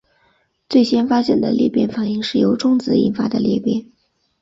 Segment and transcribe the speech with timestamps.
[0.67, 3.85] 最先发现的裂变反应是由中子引发的裂变。